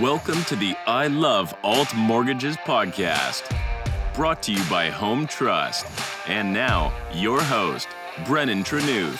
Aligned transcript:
Welcome 0.00 0.44
to 0.44 0.54
the 0.54 0.76
I 0.86 1.08
Love 1.08 1.52
Alt 1.64 1.92
Mortgages 1.92 2.56
podcast, 2.58 3.42
brought 4.14 4.44
to 4.44 4.52
you 4.52 4.62
by 4.70 4.90
Home 4.90 5.26
Trust. 5.26 5.86
And 6.28 6.52
now, 6.52 6.92
your 7.12 7.42
host, 7.42 7.88
Brennan 8.24 8.62
Trenuth. 8.62 9.18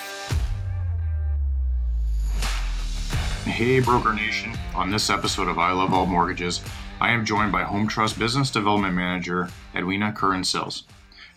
Hey, 3.45 3.81
Broker 3.81 4.13
Nation. 4.13 4.57
On 4.77 4.89
this 4.89 5.11
episode 5.11 5.49
of 5.49 5.59
I 5.59 5.73
Love 5.73 5.93
Alt 5.93 6.11
Mortgages, 6.11 6.61
I 7.01 7.11
am 7.11 7.25
joined 7.25 7.51
by 7.51 7.65
Home 7.65 7.89
Trust 7.89 8.17
Business 8.17 8.49
Development 8.49 8.95
Manager 8.95 9.49
Edwina 9.75 10.13
Curran 10.13 10.45
Sills. 10.45 10.85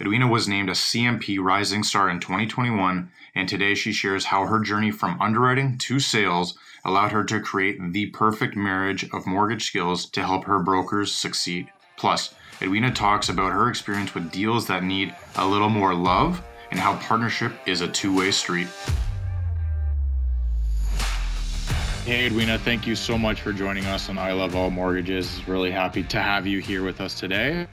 Edwina 0.02 0.26
was 0.26 0.48
named 0.48 0.68
a 0.68 0.74
CMP 0.74 1.38
Rising 1.40 1.84
Star 1.84 2.10
in 2.10 2.20
2021, 2.20 3.12
and 3.36 3.48
today 3.48 3.76
she 3.76 3.92
shares 3.92 4.26
how 4.26 4.48
her 4.48 4.60
journey 4.60 4.90
from 4.90 5.22
underwriting 5.22 5.78
to 5.78 6.00
sales 6.00 6.58
allowed 6.84 7.12
her 7.12 7.24
to 7.26 7.40
create 7.40 7.78
the 7.94 8.08
perfect 8.08 8.56
marriage 8.56 9.08
of 9.14 9.28
mortgage 9.28 9.68
skills 9.68 10.08
to 10.08 10.24
help 10.24 10.46
her 10.46 10.58
brokers 10.58 11.14
succeed. 11.14 11.68
Plus, 11.98 12.34
Edwina 12.64 12.90
talks 12.92 13.30
about 13.30 13.52
her 13.52 13.70
experience 13.70 14.16
with 14.16 14.32
deals 14.32 14.66
that 14.66 14.84
need 14.84 15.14
a 15.36 15.48
little 15.48 15.70
more 15.70 15.94
love 15.94 16.42
and 16.72 16.80
how 16.80 16.98
partnership 16.98 17.54
is 17.68 17.82
a 17.82 17.88
two 17.88 18.16
way 18.16 18.32
street. 18.32 18.70
Hey, 22.06 22.26
Edwina, 22.26 22.58
thank 22.58 22.88
you 22.88 22.96
so 22.96 23.20
much 23.20 23.42
for 23.42 23.54
joining 23.54 23.86
us 23.86 24.10
on 24.10 24.18
I 24.18 24.32
Love 24.32 24.56
Alt 24.56 24.74
Mortgages. 24.74 25.48
Really 25.48 25.70
happy 25.70 26.02
to 26.06 26.20
have 26.20 26.48
you 26.48 26.58
here 26.58 26.84
with 26.84 27.02
us 27.02 27.14
today. 27.14 27.68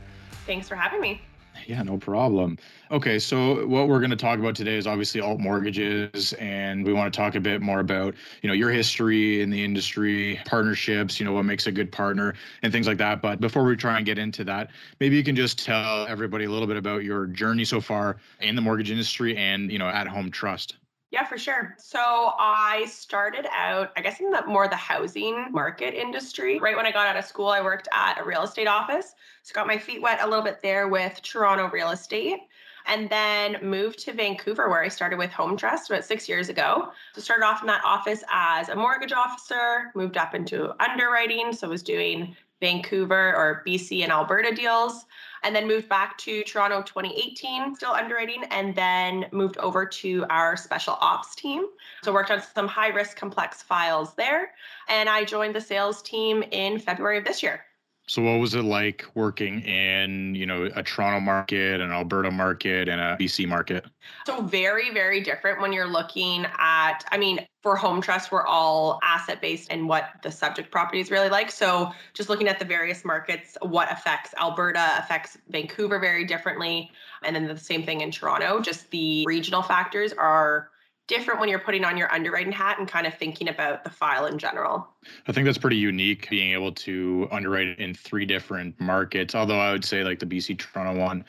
Thanks 0.45 0.68
for 0.68 0.76
having 0.76 1.01
me. 1.01 1.23
Yeah, 1.68 1.82
no 1.82 1.98
problem. 1.98 2.56
Okay, 2.90 3.18
so 3.18 3.66
what 3.66 3.88
we're 3.88 3.98
going 4.00 4.09
to 4.10 4.16
talk 4.16 4.38
about 4.38 4.56
today 4.56 4.76
is 4.76 4.86
obviously 4.86 5.20
alt 5.20 5.38
mortgages, 5.38 6.32
and 6.38 6.82
we 6.84 6.95
want 6.95 7.12
to 7.12 7.16
talk 7.16 7.34
a 7.34 7.40
bit 7.40 7.60
more 7.60 7.80
about 7.80 8.14
you 8.40 8.48
know 8.48 8.54
your 8.54 8.70
history 8.70 9.42
in 9.42 9.50
the 9.50 9.62
industry, 9.62 10.40
partnerships, 10.46 11.20
you 11.20 11.26
know 11.26 11.32
what 11.32 11.45
makes 11.45 11.66
a 11.66 11.73
good 11.73 11.92
partner, 11.92 12.34
and 12.62 12.73
things 12.73 12.87
like 12.87 12.96
that. 12.98 13.20
But 13.20 13.40
before 13.40 13.65
we 13.65 13.76
try 13.76 13.98
and 13.98 14.06
get 14.06 14.18
into 14.18 14.45
that, 14.45 14.70
maybe 14.98 15.16
you 15.16 15.23
can 15.23 15.37
just 15.37 15.62
tell 15.62 16.06
everybody 16.06 16.46
a 16.46 16.51
little 16.51 16.66
bit 16.66 16.78
about 16.78 17.04
your 17.04 17.26
journey 17.26 17.66
so 17.66 17.82
far 17.82 18.16
in 18.40 18.56
the 18.56 18.62
mortgage 18.62 18.90
industry 18.90 19.37
and 19.37 19.71
you 19.71 19.78
know 19.78 19.88
at 19.88 20.09
Home 20.09 20.30
Trust. 20.30 20.78
Yeah, 21.10 21.24
for 21.24 21.38
sure. 21.38 21.74
So 21.78 22.32
I 22.38 22.84
started 22.87 23.46
out, 23.51 23.92
I 23.96 24.02
guess, 24.02 24.20
in 24.20 24.30
the 24.30 24.45
more 24.46 24.68
the 24.68 24.76
housing 24.76 25.50
market 25.50 25.95
industry. 25.95 26.59
Right 26.59 26.76
when 26.76 26.84
I 26.84 26.92
got 26.92 27.06
out 27.06 27.16
of 27.16 27.24
school, 27.24 27.48
I 27.48 27.62
worked 27.62 27.88
at 27.92 28.20
a 28.20 28.24
real 28.24 28.42
estate 28.42 28.68
office. 28.68 29.15
So 29.42 29.54
got 29.54 29.66
my 29.66 29.78
feet 29.78 30.02
wet 30.02 30.20
a 30.20 30.26
little 30.26 30.45
bit 30.45 30.60
there 30.60 30.88
with 30.88 31.23
Toronto 31.23 31.70
real 31.70 31.90
estate. 31.90 32.40
And 32.87 33.09
then 33.09 33.56
moved 33.62 33.98
to 34.00 34.12
Vancouver, 34.12 34.68
where 34.68 34.82
I 34.82 34.88
started 34.88 35.18
with 35.18 35.30
Home 35.32 35.56
Trust 35.56 35.90
about 35.90 36.04
six 36.04 36.28
years 36.28 36.50
ago. 36.50 36.90
So 37.15 37.22
started 37.22 37.45
off 37.45 37.62
in 37.62 37.66
that 37.68 37.84
office 37.84 38.22
as 38.30 38.68
a 38.68 38.76
mortgage 38.76 39.12
officer, 39.12 39.90
moved 39.95 40.18
up 40.18 40.34
into 40.34 40.74
underwriting. 40.82 41.54
So 41.54 41.68
was 41.68 41.82
doing 41.82 42.37
Vancouver 42.60 43.34
or 43.34 43.62
BC 43.66 44.02
and 44.02 44.12
Alberta 44.12 44.54
deals, 44.54 45.04
and 45.42 45.54
then 45.54 45.68
moved 45.68 45.88
back 45.88 46.18
to 46.18 46.42
Toronto 46.42 46.82
2018, 46.82 47.76
still 47.76 47.92
underwriting, 47.92 48.45
and 48.50 48.74
then 48.74 49.26
moved 49.32 49.56
over 49.59 49.87
to 49.87 50.24
our 50.30 50.56
special 50.56 50.98
ops 51.00 51.34
team. 51.34 51.66
So 52.02 52.12
worked 52.12 52.30
on 52.30 52.42
some 52.42 52.68
high 52.68 52.88
risk 52.88 53.16
complex 53.16 53.62
files 53.62 54.15
there, 54.15 54.52
and 54.88 55.09
I 55.09 55.24
joined 55.24 55.54
the 55.54 55.60
sales 55.60 56.02
team 56.02 56.42
in 56.50 56.78
February 56.78 57.18
of 57.18 57.24
this 57.24 57.42
year. 57.42 57.65
So 58.09 58.23
what 58.23 58.38
was 58.40 58.54
it 58.54 58.62
like 58.62 59.04
working 59.14 59.60
in, 59.60 60.34
you 60.34 60.46
know, 60.46 60.70
a 60.74 60.82
Toronto 60.82 61.20
market, 61.20 61.80
an 61.82 61.92
Alberta 61.92 62.30
market, 62.30 62.88
and 62.88 63.00
a 63.00 63.16
BC 63.20 63.46
market? 63.46 63.84
So 64.26 64.41
very, 64.41 64.92
very 64.92 65.20
different 65.20 65.60
when 65.60 65.75
you're 65.75 65.87
looking 65.87 66.47
at, 66.59 67.04
I 67.12 67.19
mean, 67.19 67.47
for 67.62 67.76
home 67.76 68.00
trust, 68.00 68.32
we're 68.32 68.47
all 68.47 68.98
asset 69.03 69.42
based 69.42 69.70
and 69.70 69.87
what 69.87 70.09
the 70.22 70.31
subject 70.31 70.70
property 70.70 71.00
is 71.00 71.10
really 71.10 71.28
like. 71.28 71.50
So 71.50 71.92
just 72.15 72.31
looking 72.31 72.48
at 72.48 72.59
the 72.59 72.65
various 72.65 73.04
markets, 73.04 73.59
what 73.60 73.92
affects 73.92 74.32
Alberta 74.41 74.98
affects 74.98 75.37
Vancouver 75.50 75.98
very 75.98 76.25
differently. 76.25 76.91
And 77.22 77.37
then 77.37 77.47
the 77.47 77.59
same 77.59 77.84
thing 77.84 78.00
in 78.00 78.10
Toronto, 78.10 78.60
just 78.60 78.91
the 78.91 79.25
regional 79.27 79.62
factors 79.62 80.15
are 80.15 80.71
different 81.09 81.41
when 81.41 81.49
you're 81.49 81.59
putting 81.59 81.85
on 81.85 81.97
your 81.97 82.13
underwriting 82.13 82.53
hat 82.53 82.79
and 82.79 82.87
kind 82.87 83.07
of 83.07 83.15
thinking 83.15 83.49
about 83.49 83.83
the 83.83 83.91
file 83.91 84.27
in 84.27 84.39
general. 84.39 84.87
I 85.27 85.33
think 85.33 85.47
that's 85.47 85.59
pretty 85.59 85.77
unique 85.77 86.29
being 86.31 86.53
able 86.53 86.73
to 86.73 87.29
underwrite 87.31 87.79
in 87.79 87.95
three 87.95 88.27
different 88.27 88.79
markets. 88.81 89.35
Although 89.35 89.59
I 89.59 89.73
would 89.73 89.85
say 89.85 90.05
like 90.05 90.19
the 90.19 90.27
BC 90.27 90.59
Toronto 90.59 91.01
one 91.01 91.25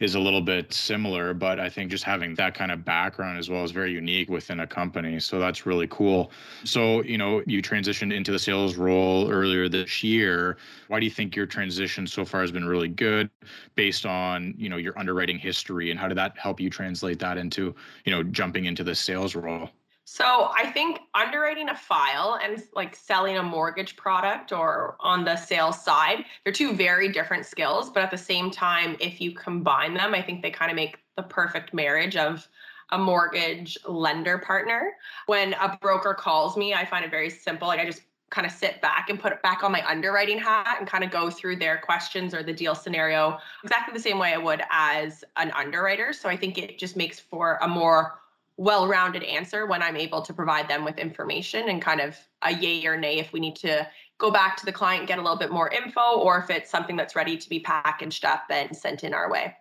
is 0.00 0.14
a 0.16 0.20
little 0.20 0.40
bit 0.40 0.72
similar, 0.72 1.34
but 1.34 1.58
I 1.60 1.68
think 1.68 1.90
just 1.90 2.04
having 2.04 2.34
that 2.34 2.54
kind 2.54 2.70
of 2.70 2.84
background 2.84 3.38
as 3.38 3.48
well 3.48 3.64
is 3.64 3.70
very 3.70 3.92
unique 3.92 4.28
within 4.28 4.60
a 4.60 4.66
company. 4.66 5.20
So 5.20 5.38
that's 5.38 5.66
really 5.66 5.86
cool. 5.88 6.30
So, 6.64 7.02
you 7.04 7.16
know, 7.16 7.42
you 7.46 7.62
transitioned 7.62 8.12
into 8.12 8.32
the 8.32 8.38
sales 8.38 8.76
role 8.76 9.30
earlier 9.30 9.68
this 9.68 10.02
year. 10.02 10.58
Why 10.88 11.00
do 11.00 11.06
you 11.06 11.12
think 11.12 11.36
your 11.36 11.46
transition 11.46 12.06
so 12.06 12.24
far 12.24 12.40
has 12.40 12.52
been 12.52 12.66
really 12.66 12.88
good 12.88 13.30
based 13.76 14.04
on, 14.04 14.54
you 14.58 14.68
know, 14.68 14.76
your 14.76 14.98
underwriting 14.98 15.38
history 15.38 15.90
and 15.90 15.98
how 15.98 16.08
did 16.08 16.18
that 16.18 16.36
help 16.36 16.60
you 16.60 16.70
translate 16.70 17.18
that 17.20 17.38
into, 17.38 17.74
you 18.04 18.12
know, 18.12 18.22
jumping 18.22 18.66
into 18.66 18.84
the 18.84 18.94
sales 18.94 19.23
role? 19.34 19.70
So 20.06 20.50
I 20.54 20.66
think 20.66 21.00
underwriting 21.14 21.70
a 21.70 21.76
file 21.76 22.38
and 22.42 22.62
like 22.74 22.94
selling 22.94 23.38
a 23.38 23.42
mortgage 23.42 23.96
product 23.96 24.52
or 24.52 24.96
on 25.00 25.24
the 25.24 25.36
sales 25.36 25.82
side, 25.82 26.24
they're 26.44 26.52
two 26.52 26.74
very 26.74 27.10
different 27.10 27.46
skills. 27.46 27.88
But 27.88 28.02
at 28.02 28.10
the 28.10 28.18
same 28.18 28.50
time, 28.50 28.96
if 29.00 29.20
you 29.20 29.32
combine 29.32 29.94
them, 29.94 30.14
I 30.14 30.20
think 30.20 30.42
they 30.42 30.50
kind 30.50 30.70
of 30.70 30.76
make 30.76 30.98
the 31.16 31.22
perfect 31.22 31.72
marriage 31.72 32.16
of 32.16 32.46
a 32.90 32.98
mortgage 32.98 33.78
lender 33.88 34.36
partner. 34.36 34.92
When 35.24 35.54
a 35.54 35.78
broker 35.80 36.12
calls 36.12 36.56
me, 36.56 36.74
I 36.74 36.84
find 36.84 37.02
it 37.04 37.10
very 37.10 37.30
simple. 37.30 37.66
Like 37.68 37.80
I 37.80 37.86
just 37.86 38.02
kind 38.30 38.46
of 38.46 38.52
sit 38.52 38.82
back 38.82 39.08
and 39.08 39.18
put 39.18 39.32
it 39.32 39.40
back 39.42 39.62
on 39.62 39.72
my 39.72 39.86
underwriting 39.88 40.38
hat 40.38 40.76
and 40.78 40.88
kind 40.88 41.04
of 41.04 41.10
go 41.10 41.30
through 41.30 41.56
their 41.56 41.78
questions 41.78 42.34
or 42.34 42.42
the 42.42 42.52
deal 42.52 42.74
scenario 42.74 43.38
exactly 43.62 43.94
the 43.94 44.00
same 44.00 44.18
way 44.18 44.34
I 44.34 44.38
would 44.38 44.62
as 44.70 45.24
an 45.36 45.50
underwriter. 45.52 46.12
So 46.12 46.28
I 46.28 46.36
think 46.36 46.58
it 46.58 46.78
just 46.78 46.96
makes 46.96 47.20
for 47.20 47.58
a 47.62 47.68
more 47.68 48.20
well-rounded 48.56 49.24
answer 49.24 49.66
when 49.66 49.82
I'm 49.82 49.96
able 49.96 50.22
to 50.22 50.32
provide 50.32 50.68
them 50.68 50.84
with 50.84 50.98
information 50.98 51.68
and 51.68 51.82
kind 51.82 52.00
of 52.00 52.16
a 52.42 52.52
yay 52.52 52.86
or 52.86 52.96
nay 52.96 53.18
if 53.18 53.32
we 53.32 53.40
need 53.40 53.56
to 53.56 53.86
go 54.18 54.30
back 54.30 54.56
to 54.58 54.64
the 54.64 54.72
client 54.72 55.08
get 55.08 55.18
a 55.18 55.22
little 55.22 55.38
bit 55.38 55.50
more 55.50 55.68
info 55.70 56.18
or 56.18 56.38
if 56.38 56.50
it's 56.50 56.70
something 56.70 56.96
that's 56.96 57.16
ready 57.16 57.36
to 57.36 57.48
be 57.48 57.58
packaged 57.58 58.24
up 58.24 58.44
and 58.50 58.76
sent 58.76 59.02
in 59.02 59.12
our 59.12 59.30
way. 59.30 59.56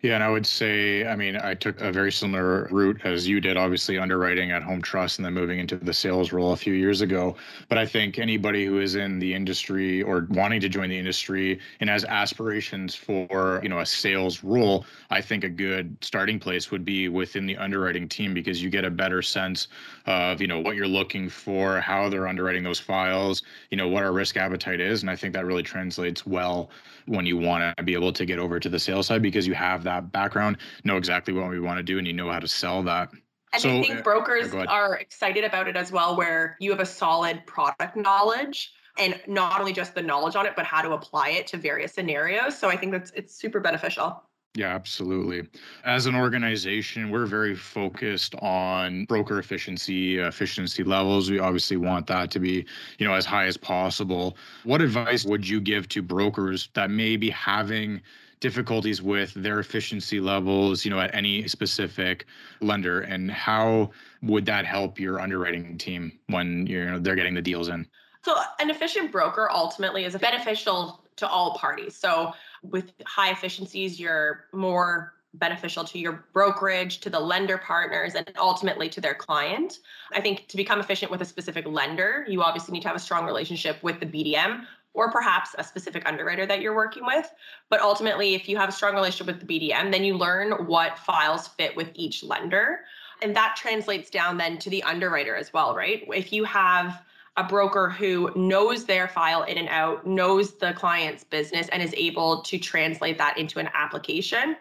Yeah, 0.00 0.14
and 0.14 0.22
I 0.22 0.30
would 0.30 0.46
say, 0.46 1.04
I 1.08 1.16
mean, 1.16 1.34
I 1.34 1.54
took 1.54 1.80
a 1.80 1.90
very 1.90 2.12
similar 2.12 2.68
route 2.70 3.00
as 3.02 3.26
you 3.26 3.40
did, 3.40 3.56
obviously 3.56 3.98
underwriting 3.98 4.52
at 4.52 4.62
Home 4.62 4.80
Trust 4.80 5.18
and 5.18 5.26
then 5.26 5.34
moving 5.34 5.58
into 5.58 5.74
the 5.76 5.92
sales 5.92 6.30
role 6.30 6.52
a 6.52 6.56
few 6.56 6.72
years 6.72 7.00
ago. 7.00 7.34
But 7.68 7.78
I 7.78 7.86
think 7.86 8.16
anybody 8.16 8.64
who 8.64 8.78
is 8.78 8.94
in 8.94 9.18
the 9.18 9.34
industry 9.34 10.00
or 10.00 10.28
wanting 10.30 10.60
to 10.60 10.68
join 10.68 10.88
the 10.88 10.96
industry 10.96 11.58
and 11.80 11.90
has 11.90 12.04
aspirations 12.04 12.94
for, 12.94 13.58
you 13.60 13.68
know, 13.68 13.80
a 13.80 13.86
sales 13.86 14.44
role, 14.44 14.86
I 15.10 15.20
think 15.20 15.42
a 15.42 15.48
good 15.48 15.96
starting 16.00 16.38
place 16.38 16.70
would 16.70 16.84
be 16.84 17.08
within 17.08 17.46
the 17.46 17.56
underwriting 17.56 18.08
team 18.08 18.34
because 18.34 18.62
you 18.62 18.70
get 18.70 18.84
a 18.84 18.90
better 18.90 19.20
sense 19.20 19.66
of, 20.06 20.40
you 20.40 20.46
know, 20.46 20.60
what 20.60 20.76
you're 20.76 20.86
looking 20.86 21.28
for, 21.28 21.80
how 21.80 22.08
they're 22.08 22.28
underwriting 22.28 22.62
those 22.62 22.78
files, 22.78 23.42
you 23.72 23.76
know, 23.76 23.88
what 23.88 24.04
our 24.04 24.12
risk 24.12 24.36
appetite 24.36 24.78
is. 24.78 25.02
And 25.02 25.10
I 25.10 25.16
think 25.16 25.34
that 25.34 25.44
really 25.44 25.64
translates 25.64 26.24
well 26.24 26.70
when 27.06 27.26
you 27.26 27.36
want 27.36 27.76
to 27.76 27.82
be 27.82 27.94
able 27.94 28.12
to 28.12 28.26
get 28.26 28.38
over 28.38 28.60
to 28.60 28.68
the 28.68 28.78
sales 28.78 29.06
side 29.06 29.22
because 29.22 29.46
you 29.46 29.54
have 29.54 29.82
that 29.88 30.12
background, 30.12 30.58
know 30.84 30.96
exactly 30.96 31.34
what 31.34 31.48
we 31.48 31.58
want 31.58 31.78
to 31.78 31.82
do, 31.82 31.98
and 31.98 32.06
you 32.06 32.12
know 32.12 32.30
how 32.30 32.38
to 32.38 32.48
sell 32.48 32.82
that. 32.84 33.10
And 33.52 33.62
so, 33.62 33.78
I 33.78 33.82
think 33.82 34.04
brokers 34.04 34.54
are 34.54 34.96
excited 34.96 35.44
about 35.44 35.68
it 35.68 35.76
as 35.76 35.90
well, 35.90 36.16
where 36.16 36.56
you 36.60 36.70
have 36.70 36.80
a 36.80 36.86
solid 36.86 37.44
product 37.46 37.96
knowledge 37.96 38.72
and 38.98 39.18
not 39.26 39.60
only 39.60 39.72
just 39.72 39.94
the 39.94 40.02
knowledge 40.02 40.36
on 40.36 40.44
it, 40.44 40.54
but 40.54 40.66
how 40.66 40.82
to 40.82 40.92
apply 40.92 41.30
it 41.30 41.46
to 41.48 41.56
various 41.56 41.94
scenarios. 41.94 42.58
So 42.58 42.68
I 42.68 42.76
think 42.76 42.92
that's 42.92 43.10
it's 43.12 43.34
super 43.34 43.60
beneficial. 43.60 44.22
Yeah, 44.54 44.74
absolutely. 44.74 45.46
As 45.84 46.06
an 46.06 46.16
organization, 46.16 47.10
we're 47.10 47.26
very 47.26 47.54
focused 47.54 48.34
on 48.36 49.04
broker 49.04 49.38
efficiency, 49.38 50.18
efficiency 50.18 50.82
levels. 50.82 51.30
We 51.30 51.38
obviously 51.38 51.76
want 51.76 52.06
that 52.08 52.30
to 52.32 52.40
be, 52.40 52.66
you 52.98 53.06
know, 53.06 53.14
as 53.14 53.24
high 53.24 53.46
as 53.46 53.56
possible. 53.56 54.36
What 54.64 54.82
advice 54.82 55.24
would 55.24 55.48
you 55.48 55.60
give 55.60 55.88
to 55.90 56.02
brokers 56.02 56.70
that 56.74 56.90
may 56.90 57.16
be 57.16 57.30
having 57.30 58.02
difficulties 58.40 59.02
with 59.02 59.34
their 59.34 59.60
efficiency 59.60 60.20
levels, 60.20 60.84
you 60.84 60.90
know, 60.90 61.00
at 61.00 61.14
any 61.14 61.48
specific 61.48 62.26
lender 62.60 63.00
and 63.00 63.30
how 63.30 63.90
would 64.22 64.46
that 64.46 64.64
help 64.64 64.98
your 64.98 65.20
underwriting 65.20 65.78
team 65.78 66.18
when 66.28 66.66
you're, 66.66 66.84
you 66.84 66.90
know, 66.90 66.98
they're 66.98 67.16
getting 67.16 67.34
the 67.34 67.42
deals 67.42 67.68
in? 67.68 67.86
So, 68.22 68.36
an 68.60 68.70
efficient 68.70 69.12
broker 69.12 69.48
ultimately 69.50 70.04
is 70.04 70.16
beneficial 70.16 71.02
to 71.16 71.28
all 71.28 71.56
parties. 71.56 71.94
So, 71.94 72.32
with 72.62 72.92
high 73.06 73.30
efficiencies, 73.30 74.00
you're 74.00 74.46
more 74.52 75.14
beneficial 75.34 75.84
to 75.84 75.98
your 75.98 76.24
brokerage, 76.32 77.00
to 77.00 77.10
the 77.10 77.20
lender 77.20 77.58
partners, 77.58 78.14
and 78.14 78.30
ultimately 78.38 78.88
to 78.88 79.00
their 79.00 79.14
client. 79.14 79.80
I 80.12 80.20
think 80.20 80.48
to 80.48 80.56
become 80.56 80.80
efficient 80.80 81.10
with 81.10 81.20
a 81.20 81.24
specific 81.24 81.66
lender, 81.66 82.24
you 82.28 82.42
obviously 82.42 82.72
need 82.72 82.82
to 82.82 82.88
have 82.88 82.96
a 82.96 83.00
strong 83.00 83.24
relationship 83.24 83.82
with 83.82 84.00
the 84.00 84.06
BDM 84.06 84.64
or 84.94 85.10
perhaps 85.10 85.54
a 85.58 85.64
specific 85.64 86.02
underwriter 86.06 86.46
that 86.46 86.60
you're 86.60 86.74
working 86.74 87.04
with. 87.06 87.32
But 87.70 87.80
ultimately, 87.80 88.34
if 88.34 88.48
you 88.48 88.56
have 88.56 88.68
a 88.68 88.72
strong 88.72 88.94
relationship 88.94 89.26
with 89.26 89.46
the 89.46 89.70
BDM, 89.70 89.92
then 89.92 90.04
you 90.04 90.16
learn 90.16 90.66
what 90.66 90.98
files 90.98 91.48
fit 91.48 91.76
with 91.76 91.90
each 91.94 92.24
lender. 92.24 92.80
And 93.22 93.34
that 93.36 93.56
translates 93.56 94.10
down 94.10 94.38
then 94.38 94.58
to 94.58 94.70
the 94.70 94.82
underwriter 94.82 95.36
as 95.36 95.52
well, 95.52 95.74
right? 95.74 96.04
If 96.08 96.32
you 96.32 96.44
have 96.44 97.02
a 97.36 97.44
broker 97.44 97.88
who 97.88 98.32
knows 98.34 98.84
their 98.84 99.06
file 99.06 99.44
in 99.44 99.58
and 99.58 99.68
out, 99.68 100.06
knows 100.06 100.58
the 100.58 100.72
client's 100.72 101.22
business, 101.22 101.68
and 101.68 101.80
is 101.82 101.94
able 101.96 102.42
to 102.42 102.58
translate 102.58 103.18
that 103.18 103.38
into 103.38 103.60
an 103.60 103.68
application, 103.74 104.56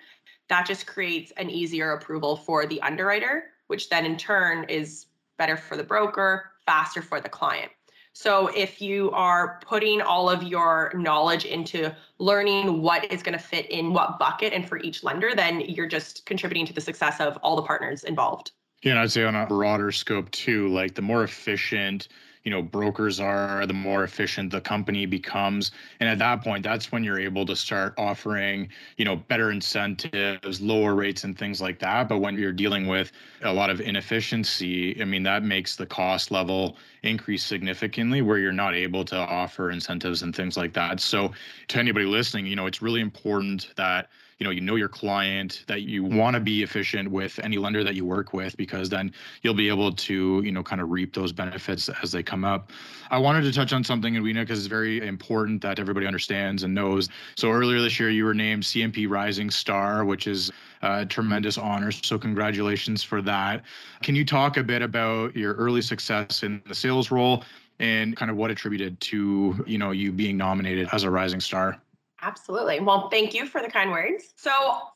that 0.50 0.68
just 0.68 0.86
creates 0.86 1.32
an 1.38 1.50
easier 1.50 1.94
approval 1.94 2.36
for 2.36 2.68
the 2.68 2.80
underwriter, 2.82 3.46
which 3.68 3.90
then 3.90 4.06
in 4.06 4.16
turn 4.16 4.64
is 4.66 5.08
better 5.38 5.58
for 5.58 5.76
the 5.76 5.84
broker, 5.84 6.52
faster 6.66 7.02
for 7.02 7.20
the 7.20 7.30
client. 7.30 7.72
So 8.20 8.48
if 8.48 8.82
you 8.82 9.12
are 9.12 9.60
putting 9.64 10.02
all 10.02 10.28
of 10.28 10.42
your 10.42 10.92
knowledge 10.96 11.46
into 11.46 11.96
learning 12.18 12.82
what 12.82 13.12
is 13.12 13.22
going 13.22 13.38
to 13.38 13.44
fit 13.44 13.68
in 13.68 13.94
what 13.94 14.18
bucket 14.18 14.54
and 14.54 14.68
for 14.68 14.80
each 14.80 15.04
lender, 15.04 15.36
then 15.36 15.60
you're 15.60 15.88
just 15.88 16.26
contributing 16.26 16.66
to 16.66 16.74
the 16.74 16.82
success 16.82 17.20
of 17.20 17.38
all 17.44 17.56
the 17.56 17.62
partners 17.62 18.04
involved. 18.04 18.54
Yeah, 18.82 18.94
and 18.94 19.00
I'd 19.02 19.12
say 19.12 19.24
on 19.24 19.36
a 19.36 19.46
broader 19.46 19.92
scope 19.92 20.32
too, 20.32 20.68
like 20.70 20.96
the 20.96 21.02
more 21.04 21.24
efficient 21.24 22.08
you 22.48 22.52
know 22.52 22.62
brokers 22.62 23.20
are 23.20 23.66
the 23.66 23.74
more 23.74 24.06
efficient 24.06 24.52
the 24.52 24.62
company 24.62 25.06
becomes 25.06 25.72
and 26.00 26.08
at 26.08 26.18
that 26.18 26.42
point 26.42 26.64
that's 26.64 26.94
when 26.94 27.04
you're 27.04 27.20
able 27.20 27.46
to 27.46 27.58
start 27.58 27.94
offering 27.98 28.70
you 28.96 29.04
know 29.04 29.18
better 29.18 29.52
incentives 29.52 30.62
lower 30.62 30.96
rates 30.96 31.26
and 31.26 31.38
things 31.38 31.60
like 31.60 31.78
that 31.78 32.08
but 32.08 32.20
when 32.20 32.38
you're 32.40 32.54
dealing 32.54 32.88
with 32.88 33.12
a 33.42 33.52
lot 33.52 33.70
of 33.70 33.82
inefficiency 33.82 35.02
i 35.02 35.04
mean 35.04 35.24
that 35.24 35.44
makes 35.44 35.76
the 35.76 35.86
cost 35.86 36.32
level 36.32 36.78
increase 37.08 37.44
significantly 37.44 38.22
where 38.22 38.38
you're 38.38 38.52
not 38.52 38.76
able 38.76 39.04
to 39.06 39.16
offer 39.16 39.72
incentives 39.72 40.22
and 40.22 40.36
things 40.36 40.58
like 40.58 40.74
that. 40.74 41.00
So 41.00 41.32
to 41.70 41.80
anybody 41.80 42.06
listening 42.06 42.46
you 42.46 42.56
know 42.56 42.66
it's 42.66 42.82
really 42.82 43.02
important 43.02 43.74
that 43.76 44.10
you 44.40 44.44
know 44.44 44.52
you 44.52 44.62
know 44.62 44.76
your 44.76 44.90
client 44.90 45.64
that 45.68 45.82
you 45.82 46.04
want 46.04 46.36
to 46.36 46.40
be 46.40 46.64
efficient 46.64 47.10
with 47.10 47.40
any 47.44 47.58
lender 47.58 47.84
that 47.84 47.96
you 47.96 48.06
work 48.06 48.34
with 48.34 48.56
because 48.58 48.90
then 48.90 49.12
you'll 49.42 49.54
be 49.54 49.68
able 49.68 49.92
to 49.92 50.42
you 50.44 50.52
know 50.52 50.64
kind 50.64 50.82
of 50.82 50.90
reap 50.90 51.14
those 51.14 51.32
benefits 51.32 51.90
as 52.04 52.12
they 52.12 52.24
come 52.24 52.44
up. 52.44 52.72
I 53.10 53.18
wanted 53.18 53.42
to 53.44 53.52
touch 53.52 53.74
on 53.74 53.84
something 53.84 54.16
and 54.16 54.24
we 54.24 54.34
know 54.34 54.42
because 54.42 54.60
it's 54.60 54.68
very 54.68 55.06
important 55.06 55.62
that 55.62 55.80
everybody 55.80 56.06
understands 56.06 56.64
and 56.64 56.74
knows. 56.74 57.10
So 57.36 57.50
earlier 57.50 57.82
this 57.82 58.00
year 58.00 58.10
you 58.10 58.26
were 58.26 58.34
named 58.34 58.64
cmp 58.64 59.10
rising 59.10 59.50
star 59.50 60.06
which 60.06 60.28
is 60.28 60.52
a 60.82 61.06
tremendous 61.06 61.58
honor 61.58 61.92
so 61.92 62.18
congratulations 62.18 63.04
for 63.04 63.22
that 63.22 63.64
can 64.04 64.16
you 64.16 64.26
talk 64.26 64.58
a 64.58 64.64
bit 64.64 64.82
about 64.82 65.36
your 65.36 65.54
early 65.56 65.82
success 65.82 66.44
in 66.44 66.62
the 66.68 66.76
sales 66.76 67.12
role 67.12 67.44
and 67.80 68.18
kind 68.18 68.32
of 68.32 68.38
what 68.38 68.52
attributed 68.52 69.00
to 69.00 69.64
you 69.68 69.78
know 69.78 69.92
you 69.92 70.12
being 70.12 70.38
nominated 70.38 70.88
as 70.92 71.04
a 71.04 71.10
rising 71.10 71.40
star 71.40 71.80
Absolutely. 72.22 72.80
Well, 72.80 73.10
thank 73.10 73.34
you 73.34 73.46
for 73.46 73.62
the 73.62 73.70
kind 73.70 73.92
words. 73.92 74.34
So, 74.36 74.52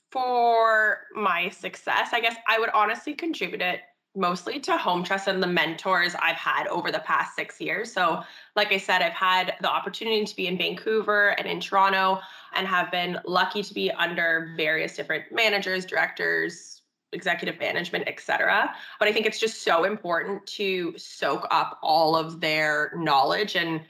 for 0.09 1.01
my 1.15 1.49
success, 1.49 2.09
I 2.11 2.19
guess 2.19 2.35
I 2.47 2.59
would 2.59 2.69
honestly 2.73 3.13
contribute 3.13 3.61
it 3.61 3.81
mostly 4.15 4.59
to 4.59 4.77
Home 4.77 5.03
Trust 5.03 5.27
and 5.27 5.41
the 5.41 5.47
mentors 5.47 6.15
I've 6.15 6.35
had 6.35 6.67
over 6.67 6.91
the 6.91 6.99
past 6.99 7.35
six 7.35 7.61
years. 7.61 7.91
So, 7.91 8.23
like 8.55 8.71
I 8.71 8.77
said, 8.77 9.01
I've 9.01 9.13
had 9.13 9.55
the 9.61 9.69
opportunity 9.69 10.25
to 10.25 10.35
be 10.35 10.47
in 10.47 10.57
Vancouver 10.57 11.29
and 11.39 11.47
in 11.47 11.59
Toronto 11.59 12.19
and 12.53 12.67
have 12.67 12.91
been 12.91 13.19
lucky 13.25 13.63
to 13.63 13.73
be 13.73 13.89
under 13.91 14.53
various 14.57 14.95
different 14.95 15.31
managers, 15.31 15.85
directors, 15.85 16.81
executive 17.13 17.59
management, 17.59 18.07
etc. 18.07 18.73
But 18.99 19.07
I 19.07 19.13
think 19.13 19.25
it's 19.25 19.39
just 19.39 19.63
so 19.63 19.85
important 19.85 20.45
to 20.47 20.93
soak 20.97 21.47
up 21.49 21.79
all 21.81 22.15
of 22.15 22.41
their 22.41 22.91
knowledge 22.95 23.55
and 23.55 23.81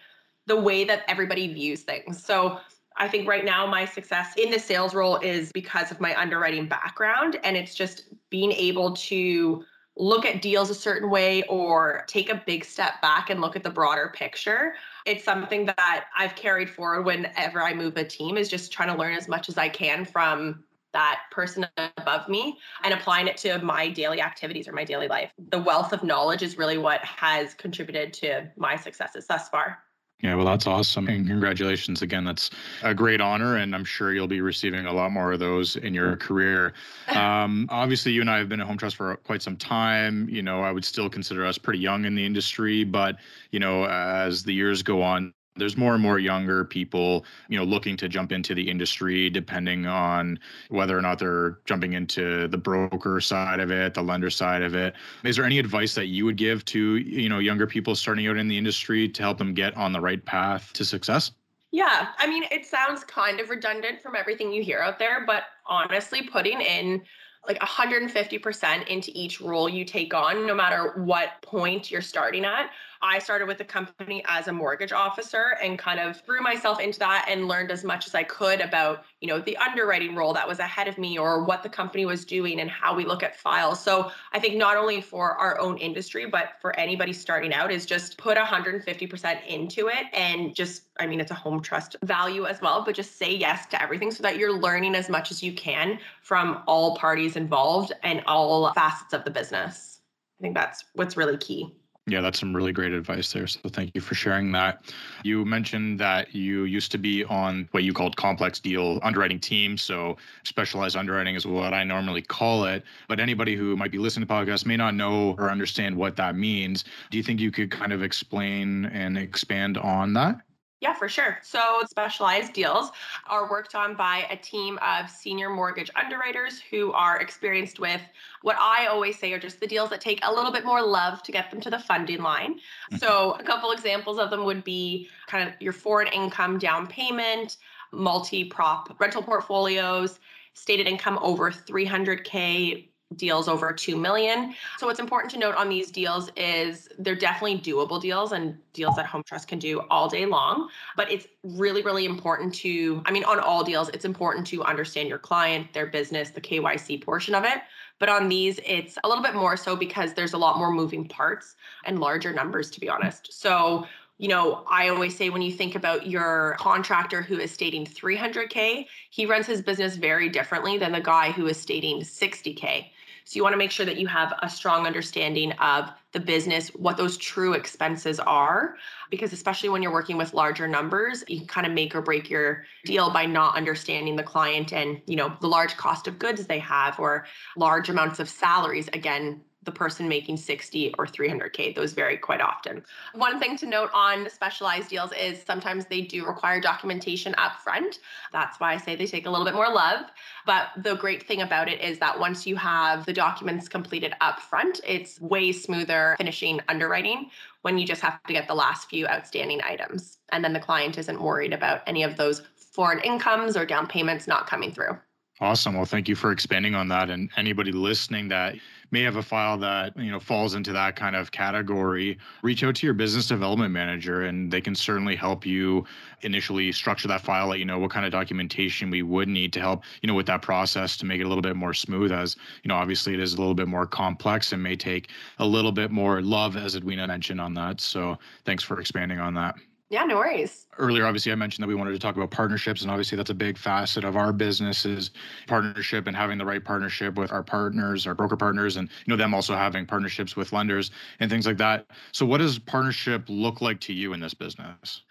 the 0.47 0.59
way 0.59 0.83
that 0.83 1.03
everybody 1.07 1.51
views 1.51 1.81
things. 1.81 2.23
So, 2.23 2.59
I 2.97 3.07
think 3.07 3.27
right 3.27 3.45
now 3.45 3.65
my 3.65 3.85
success 3.85 4.35
in 4.37 4.51
the 4.51 4.59
sales 4.59 4.93
role 4.93 5.15
is 5.17 5.51
because 5.53 5.91
of 5.91 6.01
my 6.01 6.13
underwriting 6.19 6.67
background. 6.67 7.39
And 7.43 7.55
it's 7.55 7.73
just 7.73 8.03
being 8.29 8.51
able 8.51 8.93
to 8.95 9.63
look 10.01 10.25
at 10.25 10.41
deals 10.41 10.71
a 10.71 10.75
certain 10.75 11.11
way 11.11 11.43
or 11.43 12.03
take 12.07 12.29
a 12.29 12.41
big 12.47 12.65
step 12.65 12.99
back 13.03 13.29
and 13.29 13.39
look 13.39 13.55
at 13.55 13.61
the 13.61 13.69
broader 13.69 14.11
picture. 14.15 14.73
It's 15.05 15.23
something 15.23 15.67
that 15.67 16.05
I've 16.17 16.35
carried 16.35 16.71
forward 16.71 17.03
whenever 17.03 17.61
I 17.61 17.75
move 17.75 17.95
a 17.97 18.03
team 18.03 18.35
is 18.35 18.49
just 18.49 18.73
trying 18.73 18.89
to 18.89 18.97
learn 18.97 19.13
as 19.13 19.27
much 19.27 19.47
as 19.47 19.59
I 19.59 19.69
can 19.69 20.03
from 20.03 20.63
that 20.93 21.21
person 21.29 21.67
above 21.97 22.27
me 22.27 22.57
and 22.83 22.95
applying 22.95 23.27
it 23.27 23.37
to 23.37 23.59
my 23.59 23.89
daily 23.89 24.21
activities 24.21 24.67
or 24.67 24.73
my 24.73 24.83
daily 24.83 25.07
life. 25.07 25.31
The 25.49 25.61
wealth 25.61 25.93
of 25.93 26.03
knowledge 26.03 26.41
is 26.41 26.57
really 26.57 26.79
what 26.79 27.05
has 27.05 27.53
contributed 27.53 28.11
to 28.13 28.49
my 28.57 28.75
successes 28.75 29.27
thus 29.27 29.49
far. 29.49 29.77
Yeah, 30.21 30.35
well, 30.35 30.45
that's 30.45 30.67
awesome. 30.67 31.07
And 31.07 31.25
congratulations 31.27 32.03
again. 32.03 32.23
That's 32.23 32.51
a 32.83 32.93
great 32.93 33.21
honor. 33.21 33.57
And 33.57 33.73
I'm 33.73 33.83
sure 33.83 34.13
you'll 34.13 34.27
be 34.27 34.41
receiving 34.41 34.85
a 34.85 34.93
lot 34.93 35.11
more 35.11 35.31
of 35.33 35.39
those 35.39 35.75
in 35.77 35.93
your 35.93 36.15
career. 36.17 36.73
Um, 37.11 37.67
obviously, 37.69 38.13
you 38.13 38.21
and 38.21 38.29
I 38.29 38.37
have 38.37 38.47
been 38.47 38.61
at 38.61 38.67
Home 38.67 38.77
Trust 38.77 38.95
for 38.95 39.17
quite 39.17 39.41
some 39.41 39.57
time. 39.57 40.29
You 40.29 40.41
know, 40.41 40.61
I 40.61 40.71
would 40.71 40.85
still 40.85 41.09
consider 41.09 41.45
us 41.45 41.57
pretty 41.57 41.79
young 41.79 42.05
in 42.05 42.15
the 42.15 42.25
industry. 42.25 42.83
But, 42.85 43.17
you 43.51 43.59
know, 43.59 43.85
as 43.85 44.43
the 44.43 44.53
years 44.53 44.81
go 44.81 45.01
on, 45.01 45.33
there's 45.55 45.77
more 45.77 45.93
and 45.93 46.01
more 46.01 46.17
younger 46.17 46.63
people 46.63 47.25
you 47.49 47.57
know 47.57 47.63
looking 47.63 47.97
to 47.97 48.07
jump 48.07 48.31
into 48.31 48.55
the 48.55 48.69
industry 48.69 49.29
depending 49.29 49.85
on 49.85 50.39
whether 50.69 50.97
or 50.97 51.01
not 51.01 51.19
they're 51.19 51.59
jumping 51.65 51.93
into 51.93 52.47
the 52.47 52.57
broker 52.57 53.19
side 53.19 53.59
of 53.59 53.71
it 53.71 53.93
the 53.93 54.01
lender 54.01 54.29
side 54.29 54.61
of 54.61 54.75
it. 54.75 54.93
Is 55.23 55.35
there 55.35 55.45
any 55.45 55.59
advice 55.59 55.95
that 55.95 56.07
you 56.07 56.25
would 56.25 56.37
give 56.37 56.65
to 56.65 56.97
you 56.97 57.29
know 57.29 57.39
younger 57.39 57.67
people 57.67 57.95
starting 57.95 58.27
out 58.27 58.37
in 58.37 58.47
the 58.47 58.57
industry 58.57 59.07
to 59.09 59.21
help 59.21 59.37
them 59.37 59.53
get 59.53 59.75
on 59.77 59.93
the 59.93 60.01
right 60.01 60.23
path 60.23 60.71
to 60.73 60.85
success? 60.85 61.31
Yeah, 61.71 62.09
I 62.17 62.27
mean, 62.27 62.43
it 62.51 62.65
sounds 62.65 63.05
kind 63.05 63.39
of 63.39 63.49
redundant 63.49 64.01
from 64.01 64.15
everything 64.15 64.51
you 64.51 64.61
hear 64.61 64.79
out 64.79 64.99
there, 64.99 65.25
but 65.25 65.43
honestly, 65.65 66.21
putting 66.21 66.59
in 66.59 67.01
like 67.47 67.59
150% 67.59 68.87
into 68.87 69.11
each 69.15 69.41
role 69.41 69.69
you 69.69 69.85
take 69.85 70.13
on, 70.13 70.45
no 70.45 70.53
matter 70.53 71.01
what 71.03 71.41
point 71.41 71.89
you're 71.89 72.01
starting 72.01 72.45
at, 72.45 72.69
I 73.03 73.19
started 73.19 73.47
with 73.47 73.57
the 73.57 73.65
company 73.65 74.23
as 74.27 74.47
a 74.47 74.53
mortgage 74.53 74.91
officer 74.91 75.57
and 75.61 75.77
kind 75.79 75.99
of 75.99 76.21
threw 76.21 76.41
myself 76.41 76.79
into 76.79 76.99
that 76.99 77.25
and 77.27 77.47
learned 77.47 77.71
as 77.71 77.83
much 77.83 78.07
as 78.07 78.13
I 78.13 78.23
could 78.23 78.61
about, 78.61 79.03
you 79.21 79.27
know, 79.27 79.39
the 79.39 79.57
underwriting 79.57 80.15
role 80.15 80.33
that 80.33 80.47
was 80.47 80.59
ahead 80.59 80.87
of 80.87 80.97
me 80.97 81.17
or 81.17 81.43
what 81.43 81.63
the 81.63 81.69
company 81.69 82.05
was 82.05 82.25
doing 82.25 82.59
and 82.59 82.69
how 82.69 82.95
we 82.95 83.05
look 83.05 83.23
at 83.23 83.35
files. 83.35 83.83
So 83.83 84.11
I 84.33 84.39
think 84.39 84.55
not 84.55 84.77
only 84.77 85.01
for 85.01 85.31
our 85.31 85.59
own 85.59 85.77
industry, 85.77 86.25
but 86.27 86.53
for 86.61 86.77
anybody 86.79 87.13
starting 87.13 87.53
out 87.53 87.71
is 87.71 87.85
just 87.85 88.17
put 88.17 88.37
150% 88.37 89.47
into 89.47 89.87
it 89.87 90.05
and 90.13 90.55
just, 90.55 90.83
I 90.99 91.07
mean, 91.07 91.19
it's 91.19 91.31
a 91.31 91.35
home 91.35 91.61
trust 91.61 91.95
value 92.03 92.45
as 92.45 92.61
well, 92.61 92.83
but 92.85 92.95
just 92.95 93.17
say 93.17 93.33
yes 93.35 93.65
to 93.67 93.81
everything 93.81 94.11
so 94.11 94.21
that 94.23 94.37
you're 94.37 94.53
learning 94.53 94.95
as 94.95 95.09
much 95.09 95.31
as 95.31 95.41
you 95.41 95.53
can 95.53 95.99
from 96.21 96.61
all 96.67 96.95
parties 96.97 97.35
involved 97.35 97.93
and 98.03 98.23
all 98.27 98.71
facets 98.73 99.13
of 99.13 99.23
the 99.23 99.31
business. 99.31 100.01
I 100.39 100.43
think 100.43 100.55
that's 100.55 100.85
what's 100.93 101.17
really 101.17 101.37
key. 101.37 101.75
Yeah, 102.11 102.19
that's 102.19 102.41
some 102.41 102.53
really 102.53 102.73
great 102.73 102.91
advice 102.91 103.31
there. 103.31 103.47
So 103.47 103.61
thank 103.69 103.95
you 103.95 104.01
for 104.01 104.15
sharing 104.15 104.51
that. 104.51 104.83
You 105.23 105.45
mentioned 105.45 105.97
that 106.01 106.35
you 106.35 106.65
used 106.65 106.91
to 106.91 106.97
be 106.97 107.23
on 107.23 107.69
what 107.71 107.83
you 107.83 107.93
called 107.93 108.17
complex 108.17 108.59
deal 108.59 108.99
underwriting 109.01 109.39
team. 109.39 109.77
So 109.77 110.17
specialized 110.43 110.97
underwriting 110.97 111.35
is 111.35 111.47
what 111.47 111.73
I 111.73 111.85
normally 111.85 112.21
call 112.21 112.65
it. 112.65 112.83
But 113.07 113.21
anybody 113.21 113.55
who 113.55 113.77
might 113.77 113.93
be 113.93 113.97
listening 113.97 114.27
to 114.27 114.33
podcasts 114.33 114.65
may 114.65 114.75
not 114.75 114.93
know 114.93 115.35
or 115.37 115.49
understand 115.49 115.95
what 115.95 116.17
that 116.17 116.35
means. 116.35 116.83
Do 117.11 117.15
you 117.15 117.23
think 117.23 117.39
you 117.39 117.49
could 117.49 117.71
kind 117.71 117.93
of 117.93 118.03
explain 118.03 118.87
and 118.87 119.17
expand 119.17 119.77
on 119.77 120.11
that? 120.11 120.41
Yeah, 120.81 120.93
for 120.93 121.07
sure. 121.07 121.37
So, 121.43 121.83
specialized 121.87 122.53
deals 122.53 122.89
are 123.27 123.47
worked 123.47 123.75
on 123.75 123.95
by 123.95 124.25
a 124.31 124.35
team 124.35 124.79
of 124.81 125.11
senior 125.11 125.47
mortgage 125.47 125.91
underwriters 125.95 126.59
who 126.59 126.91
are 126.93 127.19
experienced 127.19 127.79
with 127.79 128.01
what 128.41 128.57
I 128.59 128.87
always 128.87 129.19
say 129.19 129.31
are 129.31 129.39
just 129.39 129.59
the 129.59 129.67
deals 129.67 129.91
that 129.91 130.01
take 130.01 130.19
a 130.23 130.33
little 130.33 130.51
bit 130.51 130.65
more 130.65 130.81
love 130.81 131.21
to 131.21 131.31
get 131.31 131.51
them 131.51 131.61
to 131.61 131.69
the 131.69 131.77
funding 131.77 132.23
line. 132.23 132.55
Mm-hmm. 132.55 132.97
So, 132.97 133.33
a 133.39 133.43
couple 133.43 133.71
examples 133.71 134.17
of 134.17 134.31
them 134.31 134.43
would 134.43 134.63
be 134.63 135.07
kind 135.27 135.47
of 135.47 135.53
your 135.61 135.73
foreign 135.73 136.07
income 136.07 136.57
down 136.57 136.87
payment, 136.87 137.57
multi 137.91 138.43
prop 138.43 138.99
rental 138.99 139.21
portfolios, 139.21 140.19
stated 140.55 140.87
income 140.87 141.19
over 141.21 141.51
300K 141.51 142.87
deals 143.15 143.47
over 143.47 143.71
2 143.71 143.95
million. 143.95 144.53
So 144.77 144.87
what's 144.87 144.99
important 144.99 145.31
to 145.33 145.39
note 145.39 145.55
on 145.55 145.69
these 145.69 145.91
deals 145.91 146.29
is 146.35 146.89
they're 146.99 147.15
definitely 147.15 147.59
doable 147.59 148.01
deals 148.01 148.31
and 148.31 148.57
deals 148.73 148.95
that 148.95 149.05
Home 149.05 149.23
Trust 149.23 149.47
can 149.47 149.59
do 149.59 149.81
all 149.89 150.07
day 150.09 150.25
long, 150.25 150.69
but 150.95 151.11
it's 151.11 151.27
really 151.43 151.81
really 151.81 152.05
important 152.05 152.53
to 152.53 153.01
I 153.05 153.11
mean 153.11 153.23
on 153.23 153.39
all 153.39 153.63
deals 153.63 153.89
it's 153.89 154.05
important 154.05 154.47
to 154.47 154.63
understand 154.63 155.09
your 155.09 155.17
client, 155.17 155.73
their 155.73 155.87
business, 155.87 156.29
the 156.29 156.41
KYC 156.41 157.03
portion 157.03 157.35
of 157.35 157.43
it. 157.43 157.61
But 157.99 158.09
on 158.09 158.29
these 158.29 158.59
it's 158.65 158.97
a 159.03 159.07
little 159.07 159.23
bit 159.23 159.35
more 159.35 159.57
so 159.57 159.75
because 159.75 160.13
there's 160.13 160.33
a 160.33 160.37
lot 160.37 160.57
more 160.57 160.71
moving 160.71 161.07
parts 161.07 161.55
and 161.85 161.99
larger 161.99 162.33
numbers 162.33 162.69
to 162.71 162.79
be 162.79 162.89
honest. 162.89 163.33
So 163.33 163.85
you 164.21 164.27
know, 164.27 164.63
I 164.69 164.89
always 164.89 165.17
say 165.17 165.31
when 165.31 165.41
you 165.41 165.51
think 165.51 165.73
about 165.73 166.05
your 166.05 166.55
contractor 166.59 167.23
who 167.23 167.39
is 167.39 167.49
stating 167.49 167.87
300K, 167.87 168.85
he 169.09 169.25
runs 169.25 169.47
his 169.47 169.63
business 169.63 169.95
very 169.95 170.29
differently 170.29 170.77
than 170.77 170.91
the 170.91 171.01
guy 171.01 171.31
who 171.31 171.47
is 171.47 171.59
stating 171.59 172.01
60K. 172.01 172.85
So 173.31 173.37
you 173.37 173.43
want 173.43 173.53
to 173.53 173.57
make 173.57 173.71
sure 173.71 173.85
that 173.85 173.95
you 173.95 174.07
have 174.07 174.33
a 174.43 174.49
strong 174.49 174.85
understanding 174.85 175.53
of 175.53 175.89
the 176.11 176.19
business, 176.19 176.69
what 176.69 176.97
those 176.97 177.17
true 177.17 177.53
expenses 177.53 178.19
are, 178.19 178.75
because 179.09 179.31
especially 179.33 179.69
when 179.69 179.81
you're 179.81 179.93
working 179.93 180.17
with 180.17 180.33
larger 180.33 180.67
numbers, 180.67 181.23
you 181.27 181.39
can 181.39 181.47
kind 181.47 181.67
of 181.67 181.73
make 181.73 181.95
or 181.95 182.01
break 182.01 182.29
your 182.29 182.65
deal 182.85 183.09
by 183.11 183.25
not 183.25 183.55
understanding 183.55 184.15
the 184.15 184.23
client 184.23 184.73
and, 184.73 185.01
you 185.05 185.15
know, 185.15 185.33
the 185.41 185.47
large 185.47 185.77
cost 185.77 186.07
of 186.07 186.19
goods 186.19 186.45
they 186.47 186.59
have 186.59 186.99
or 186.99 187.25
large 187.55 187.89
amounts 187.89 188.19
of 188.19 188.29
salaries. 188.29 188.89
Again, 188.93 189.41
the 189.63 189.71
person 189.71 190.07
making 190.07 190.37
60 190.37 190.95
or 190.97 191.05
300K. 191.05 191.75
Those 191.75 191.93
vary 191.93 192.17
quite 192.17 192.41
often. 192.41 192.83
One 193.13 193.39
thing 193.39 193.57
to 193.57 193.67
note 193.67 193.91
on 193.93 194.29
specialized 194.29 194.89
deals 194.89 195.11
is 195.13 195.43
sometimes 195.43 195.85
they 195.85 196.01
do 196.01 196.25
require 196.25 196.59
documentation 196.59 197.35
up 197.37 197.59
front. 197.59 197.99
That's 198.31 198.59
why 198.59 198.73
I 198.73 198.77
say 198.77 198.95
they 198.95 199.05
take 199.05 199.27
a 199.27 199.29
little 199.29 199.45
bit 199.45 199.53
more 199.53 199.71
love. 199.71 200.05
But 200.45 200.69
the 200.77 200.95
great 200.95 201.27
thing 201.27 201.41
about 201.41 201.69
it 201.69 201.79
is 201.79 201.99
that 201.99 202.19
once 202.19 202.47
you 202.47 202.55
have 202.55 203.05
the 203.05 203.13
documents 203.13 203.67
completed 203.67 204.13
up 204.19 204.39
front, 204.39 204.81
it's 204.85 205.21
way 205.21 205.51
smoother 205.51 206.00
finishing 206.17 206.59
underwriting 206.67 207.29
when 207.61 207.77
you 207.77 207.85
just 207.85 208.01
have 208.01 208.21
to 208.23 208.33
get 208.33 208.47
the 208.47 208.55
last 208.55 208.89
few 208.89 209.07
outstanding 209.07 209.61
items. 209.63 210.17
And 210.31 210.43
then 210.43 210.53
the 210.53 210.59
client 210.59 210.97
isn't 210.97 211.21
worried 211.21 211.53
about 211.53 211.81
any 211.87 212.03
of 212.03 212.17
those 212.17 212.41
foreign 212.55 212.99
incomes 212.99 213.57
or 213.57 213.65
down 213.65 213.87
payments 213.87 214.27
not 214.27 214.47
coming 214.47 214.71
through. 214.71 214.97
Awesome. 215.41 215.73
Well, 215.73 215.85
thank 215.85 216.07
you 216.07 216.15
for 216.15 216.31
expanding 216.31 216.75
on 216.75 216.87
that. 216.89 217.09
And 217.09 217.31
anybody 217.35 217.71
listening 217.71 218.27
that 218.27 218.55
may 218.91 219.01
have 219.01 219.15
a 219.15 219.23
file 219.23 219.57
that 219.57 219.97
you 219.97 220.11
know 220.11 220.19
falls 220.19 220.53
into 220.53 220.71
that 220.73 220.95
kind 220.95 221.15
of 221.15 221.31
category, 221.31 222.19
reach 222.43 222.63
out 222.63 222.75
to 222.75 222.85
your 222.85 222.93
business 222.93 223.25
development 223.25 223.73
manager, 223.73 224.25
and 224.25 224.51
they 224.51 224.61
can 224.61 224.75
certainly 224.75 225.15
help 225.15 225.43
you 225.43 225.83
initially 226.21 226.71
structure 226.71 227.07
that 227.07 227.21
file. 227.21 227.47
Let 227.47 227.57
you 227.57 227.65
know 227.65 227.79
what 227.79 227.89
kind 227.89 228.05
of 228.05 228.11
documentation 228.11 228.91
we 228.91 229.01
would 229.01 229.27
need 229.27 229.51
to 229.53 229.59
help 229.59 229.83
you 230.03 230.07
know 230.07 230.13
with 230.13 230.27
that 230.27 230.43
process 230.43 230.95
to 230.97 231.07
make 231.07 231.19
it 231.19 231.23
a 231.23 231.27
little 231.27 231.41
bit 231.41 231.55
more 231.55 231.73
smooth. 231.73 232.11
As 232.11 232.35
you 232.61 232.69
know, 232.69 232.75
obviously 232.75 233.15
it 233.15 233.19
is 233.19 233.33
a 233.33 233.37
little 233.37 233.55
bit 233.55 233.67
more 233.67 233.87
complex 233.87 234.51
and 234.51 234.61
may 234.61 234.75
take 234.75 235.09
a 235.39 235.45
little 235.45 235.71
bit 235.71 235.89
more 235.89 236.21
love, 236.21 236.55
as 236.55 236.75
Edwina 236.75 237.07
mentioned 237.07 237.41
on 237.41 237.55
that. 237.55 237.81
So 237.81 238.19
thanks 238.45 238.63
for 238.63 238.79
expanding 238.79 239.19
on 239.19 239.33
that. 239.33 239.55
Yeah, 239.91 240.05
no 240.05 240.15
worries. 240.15 240.67
Earlier, 240.77 241.05
obviously, 241.05 241.33
I 241.33 241.35
mentioned 241.35 241.63
that 241.63 241.67
we 241.67 241.75
wanted 241.75 241.91
to 241.91 241.99
talk 241.99 242.15
about 242.15 242.31
partnerships, 242.31 242.81
and 242.81 242.89
obviously, 242.89 243.17
that's 243.17 243.29
a 243.29 243.33
big 243.33 243.57
facet 243.57 244.05
of 244.05 244.15
our 244.15 244.31
business 244.31 244.85
is 244.85 245.11
partnership 245.47 246.07
and 246.07 246.15
having 246.15 246.37
the 246.37 246.45
right 246.45 246.63
partnership 246.63 247.15
with 247.15 247.29
our 247.33 247.43
partners, 247.43 248.07
our 248.07 248.15
broker 248.15 248.37
partners, 248.37 248.77
and 248.77 248.87
you 249.05 249.11
know 249.11 249.17
them 249.17 249.33
also 249.33 249.53
having 249.53 249.85
partnerships 249.85 250.37
with 250.37 250.53
lenders 250.53 250.91
and 251.19 251.29
things 251.29 251.45
like 251.45 251.57
that. 251.57 251.87
So, 252.13 252.25
what 252.25 252.37
does 252.37 252.57
partnership 252.57 253.25
look 253.27 253.59
like 253.59 253.81
to 253.81 253.93
you 253.93 254.13
in 254.13 254.21
this 254.21 254.33
business? 254.33 255.01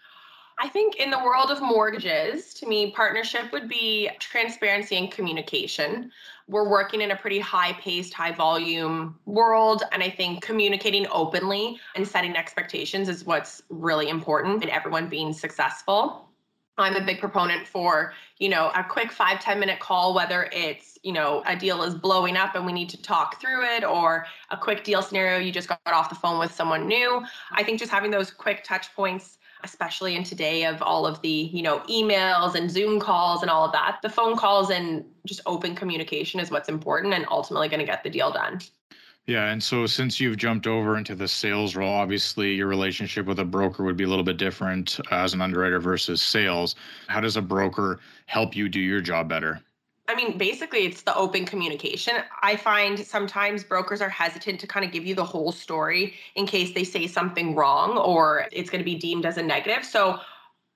I 0.63 0.67
think 0.69 0.97
in 0.97 1.09
the 1.09 1.17
world 1.17 1.49
of 1.49 1.59
mortgages, 1.59 2.53
to 2.53 2.67
me, 2.67 2.91
partnership 2.91 3.51
would 3.51 3.67
be 3.67 4.11
transparency 4.19 4.95
and 4.95 5.11
communication. 5.11 6.11
We're 6.47 6.69
working 6.69 7.01
in 7.01 7.09
a 7.09 7.15
pretty 7.15 7.39
high 7.39 7.73
paced, 7.73 8.13
high 8.13 8.31
volume 8.31 9.17
world. 9.25 9.81
And 9.91 10.03
I 10.03 10.09
think 10.11 10.43
communicating 10.43 11.07
openly 11.11 11.79
and 11.95 12.07
setting 12.07 12.37
expectations 12.37 13.09
is 13.09 13.25
what's 13.25 13.63
really 13.69 14.09
important 14.09 14.61
in 14.61 14.69
everyone 14.69 15.09
being 15.09 15.33
successful. 15.33 16.29
I'm 16.77 16.95
a 16.95 17.03
big 17.03 17.19
proponent 17.19 17.67
for, 17.67 18.13
you 18.37 18.49
know, 18.49 18.71
a 18.75 18.83
quick 18.83 19.11
five 19.11 19.39
ten 19.39 19.59
minute 19.59 19.79
call, 19.79 20.13
whether 20.13 20.47
it's, 20.53 20.97
you 21.01 21.11
know, 21.11 21.41
a 21.47 21.55
deal 21.55 21.81
is 21.81 21.95
blowing 21.95 22.37
up 22.37 22.53
and 22.53 22.67
we 22.67 22.71
need 22.71 22.89
to 22.89 23.01
talk 23.01 23.41
through 23.41 23.65
it, 23.65 23.83
or 23.83 24.27
a 24.51 24.57
quick 24.57 24.83
deal 24.83 25.01
scenario, 25.01 25.39
you 25.39 25.51
just 25.51 25.67
got 25.67 25.79
off 25.87 26.09
the 26.09 26.15
phone 26.15 26.37
with 26.37 26.53
someone 26.53 26.87
new. 26.87 27.23
I 27.51 27.63
think 27.63 27.79
just 27.79 27.91
having 27.91 28.11
those 28.11 28.29
quick 28.31 28.63
touch 28.63 28.93
points 28.95 29.39
especially 29.63 30.15
in 30.15 30.23
today 30.23 30.65
of 30.65 30.81
all 30.81 31.05
of 31.05 31.21
the 31.21 31.29
you 31.29 31.61
know 31.61 31.79
emails 31.81 32.55
and 32.55 32.69
zoom 32.69 32.99
calls 32.99 33.41
and 33.41 33.49
all 33.49 33.65
of 33.65 33.71
that 33.71 33.99
the 34.01 34.09
phone 34.09 34.37
calls 34.37 34.69
and 34.69 35.05
just 35.25 35.41
open 35.45 35.75
communication 35.75 36.39
is 36.39 36.51
what's 36.51 36.69
important 36.69 37.13
and 37.13 37.25
ultimately 37.29 37.67
going 37.67 37.79
to 37.79 37.85
get 37.85 38.03
the 38.03 38.09
deal 38.09 38.31
done 38.31 38.59
yeah, 39.27 39.51
and 39.51 39.61
so 39.61 39.85
since 39.85 40.19
you've 40.19 40.37
jumped 40.37 40.65
over 40.65 40.97
into 40.97 41.13
the 41.13 41.27
sales 41.27 41.75
role, 41.75 41.93
obviously 41.93 42.55
your 42.55 42.67
relationship 42.67 43.27
with 43.27 43.39
a 43.39 43.45
broker 43.45 43.83
would 43.83 43.95
be 43.95 44.03
a 44.03 44.07
little 44.07 44.25
bit 44.25 44.37
different 44.37 44.99
as 45.11 45.33
an 45.33 45.41
underwriter 45.41 45.79
versus 45.79 46.23
sales. 46.23 46.75
How 47.07 47.21
does 47.21 47.37
a 47.37 47.41
broker 47.41 47.99
help 48.25 48.55
you 48.55 48.67
do 48.67 48.79
your 48.79 48.99
job 48.99 49.29
better? 49.29 49.61
I 50.11 50.15
mean, 50.15 50.37
basically, 50.37 50.79
it's 50.79 51.03
the 51.03 51.15
open 51.15 51.45
communication. 51.45 52.15
I 52.41 52.57
find 52.57 52.99
sometimes 52.99 53.63
brokers 53.63 54.01
are 54.01 54.09
hesitant 54.09 54.59
to 54.59 54.67
kind 54.67 54.85
of 54.85 54.91
give 54.91 55.05
you 55.05 55.15
the 55.15 55.23
whole 55.23 55.53
story 55.53 56.15
in 56.35 56.45
case 56.45 56.73
they 56.73 56.83
say 56.83 57.07
something 57.07 57.55
wrong 57.55 57.97
or 57.97 58.45
it's 58.51 58.69
going 58.69 58.81
to 58.81 58.85
be 58.85 58.95
deemed 58.95 59.25
as 59.25 59.37
a 59.37 59.41
negative. 59.41 59.85
So, 59.85 60.19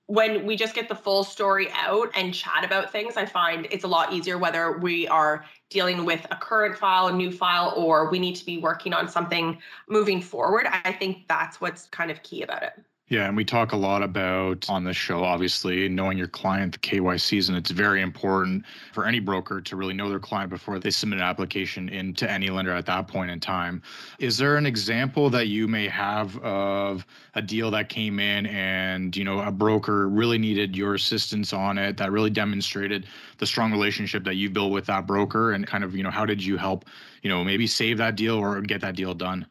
when 0.08 0.46
we 0.46 0.56
just 0.56 0.74
get 0.74 0.88
the 0.88 0.94
full 0.94 1.24
story 1.24 1.68
out 1.72 2.10
and 2.14 2.32
chat 2.32 2.64
about 2.64 2.92
things, 2.92 3.16
I 3.16 3.26
find 3.26 3.66
it's 3.72 3.84
a 3.84 3.88
lot 3.88 4.12
easier 4.12 4.38
whether 4.38 4.78
we 4.78 5.08
are 5.08 5.44
dealing 5.68 6.04
with 6.04 6.24
a 6.30 6.36
current 6.36 6.78
file, 6.78 7.08
a 7.08 7.12
new 7.12 7.32
file, 7.32 7.74
or 7.76 8.08
we 8.08 8.20
need 8.20 8.36
to 8.36 8.46
be 8.46 8.58
working 8.58 8.94
on 8.94 9.08
something 9.08 9.58
moving 9.88 10.22
forward. 10.22 10.66
I 10.70 10.92
think 10.92 11.26
that's 11.28 11.60
what's 11.60 11.88
kind 11.88 12.12
of 12.12 12.22
key 12.22 12.42
about 12.42 12.62
it. 12.62 12.72
Yeah, 13.08 13.28
and 13.28 13.36
we 13.36 13.44
talk 13.44 13.70
a 13.70 13.76
lot 13.76 14.02
about 14.02 14.68
on 14.68 14.82
this 14.82 14.96
show, 14.96 15.22
obviously, 15.22 15.88
knowing 15.88 16.18
your 16.18 16.26
client, 16.26 16.72
the 16.72 16.78
KYCs, 16.78 17.48
and 17.48 17.56
it's 17.56 17.70
very 17.70 18.02
important 18.02 18.64
for 18.92 19.06
any 19.06 19.20
broker 19.20 19.60
to 19.60 19.76
really 19.76 19.94
know 19.94 20.08
their 20.08 20.18
client 20.18 20.50
before 20.50 20.80
they 20.80 20.90
submit 20.90 21.20
an 21.20 21.24
application 21.24 21.88
into 21.88 22.28
any 22.28 22.50
lender 22.50 22.72
at 22.72 22.84
that 22.86 23.06
point 23.06 23.30
in 23.30 23.38
time. 23.38 23.80
Is 24.18 24.36
there 24.38 24.56
an 24.56 24.66
example 24.66 25.30
that 25.30 25.46
you 25.46 25.68
may 25.68 25.86
have 25.86 26.36
of 26.38 27.06
a 27.34 27.42
deal 27.42 27.70
that 27.70 27.88
came 27.88 28.18
in 28.18 28.46
and, 28.46 29.16
you 29.16 29.22
know, 29.22 29.38
a 29.38 29.52
broker 29.52 30.08
really 30.08 30.36
needed 30.38 30.76
your 30.76 30.94
assistance 30.94 31.52
on 31.52 31.78
it 31.78 31.96
that 31.98 32.10
really 32.10 32.30
demonstrated 32.30 33.06
the 33.38 33.46
strong 33.46 33.70
relationship 33.70 34.24
that 34.24 34.34
you 34.34 34.50
built 34.50 34.72
with 34.72 34.86
that 34.86 35.06
broker 35.06 35.52
and 35.52 35.64
kind 35.64 35.84
of, 35.84 35.94
you 35.94 36.02
know, 36.02 36.10
how 36.10 36.26
did 36.26 36.42
you 36.44 36.56
help, 36.56 36.84
you 37.22 37.30
know, 37.30 37.44
maybe 37.44 37.68
save 37.68 37.98
that 37.98 38.16
deal 38.16 38.34
or 38.34 38.60
get 38.62 38.80
that 38.80 38.96
deal 38.96 39.14
done? 39.14 39.46